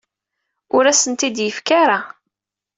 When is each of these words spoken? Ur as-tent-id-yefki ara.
Ur 0.75 0.83
as-tent-id-yefki 0.85 1.73
ara. 1.83 1.99